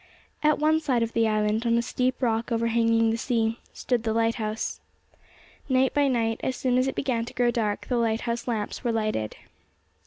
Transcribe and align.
At 0.41 0.57
one 0.57 0.79
side 0.79 1.03
of 1.03 1.13
the 1.13 1.27
island, 1.27 1.63
on 1.63 1.77
a 1.77 1.83
steep 1.83 2.23
rock 2.23 2.51
overhanging 2.51 3.11
the 3.11 3.17
sea, 3.19 3.59
stood 3.71 4.01
the 4.01 4.13
lighthouse. 4.15 4.81
Night 5.69 5.93
by 5.93 6.07
night 6.07 6.39
as 6.43 6.55
soon 6.55 6.79
as 6.79 6.87
it 6.87 6.95
began 6.95 7.23
to 7.25 7.35
grow 7.35 7.51
dark 7.51 7.85
the 7.85 7.97
lighthouse 7.97 8.47
lamps 8.47 8.83
were 8.83 8.91
lighted. 8.91 9.35